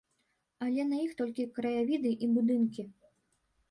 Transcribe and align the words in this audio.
Але 0.67 0.85
на 0.93 0.97
іх 1.05 1.13
толькі 1.21 1.47
краявіды 1.59 2.17
і 2.25 2.35
будынкі. 2.35 2.83